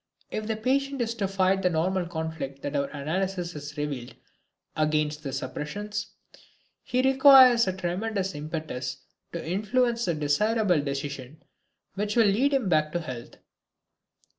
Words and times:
If 0.31 0.47
the 0.47 0.55
patient 0.55 0.99
is 1.03 1.13
to 1.13 1.27
fight 1.27 1.61
the 1.61 1.69
normal 1.69 2.07
conflict 2.07 2.63
that 2.63 2.75
our 2.75 2.87
analysis 2.87 3.53
has 3.53 3.77
revealed 3.77 4.15
against 4.75 5.21
the 5.21 5.31
suppressions, 5.31 6.07
he 6.83 7.03
requires 7.03 7.67
a 7.67 7.73
tremendous 7.73 8.33
impetus 8.33 8.97
to 9.31 9.47
influence 9.47 10.05
the 10.05 10.15
desirable 10.15 10.81
decision 10.81 11.43
which 11.93 12.15
will 12.15 12.25
lead 12.25 12.51
him 12.51 12.67
back 12.67 12.91
to 12.93 12.99
health. 13.01 13.35